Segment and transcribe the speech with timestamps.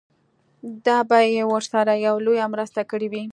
[0.85, 3.23] دا به يې ورسره يوه لويه مرسته کړې وي.